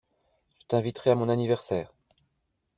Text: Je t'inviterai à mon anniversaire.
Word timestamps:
Je 0.57 0.65
t'inviterai 0.65 1.11
à 1.11 1.15
mon 1.15 1.29
anniversaire. 1.29 1.93